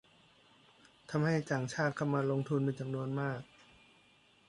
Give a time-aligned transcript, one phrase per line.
[1.09, 3.39] ทำให้ต่างชาติเข้ามาลงทุนเป็นจำนวนมาก